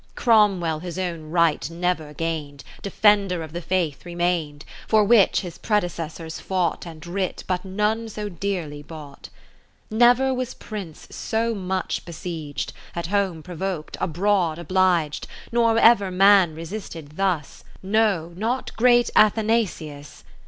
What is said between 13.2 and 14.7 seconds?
provok'd, abroad